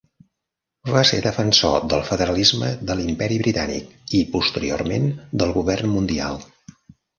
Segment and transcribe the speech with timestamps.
[0.93, 5.09] Va ser defensor del federalisme de l'imperi Britànic i, posteriorment,
[5.45, 6.45] del govern mundial.